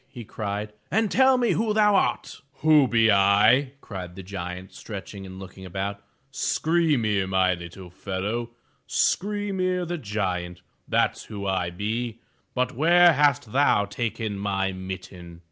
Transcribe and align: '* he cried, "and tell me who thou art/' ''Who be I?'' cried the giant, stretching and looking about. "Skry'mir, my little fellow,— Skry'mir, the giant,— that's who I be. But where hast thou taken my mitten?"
'* 0.05 0.07
he 0.09 0.25
cried, 0.25 0.73
"and 0.89 1.11
tell 1.11 1.37
me 1.37 1.51
who 1.51 1.75
thou 1.75 1.93
art/' 1.93 2.41
''Who 2.63 2.87
be 2.89 3.11
I?'' 3.11 3.73
cried 3.81 4.15
the 4.15 4.23
giant, 4.23 4.73
stretching 4.73 5.27
and 5.27 5.37
looking 5.37 5.63
about. 5.63 6.01
"Skry'mir, 6.33 7.27
my 7.29 7.53
little 7.53 7.91
fellow,— 7.91 8.49
Skry'mir, 8.89 9.87
the 9.87 9.99
giant,— 9.99 10.63
that's 10.89 11.25
who 11.25 11.45
I 11.45 11.69
be. 11.69 12.19
But 12.55 12.71
where 12.75 13.13
hast 13.13 13.51
thou 13.51 13.85
taken 13.85 14.39
my 14.39 14.71
mitten?" 14.71 15.39